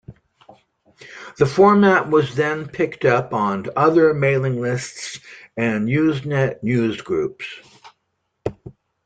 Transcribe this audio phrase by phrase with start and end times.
[1.37, 5.19] The format was then picked up on other mailing lists
[5.55, 7.45] and Usenet news groups.